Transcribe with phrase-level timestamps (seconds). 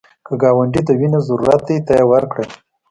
[0.25, 2.45] که ګاونډي ته وینې ضرورت دی، ته یې ورکړه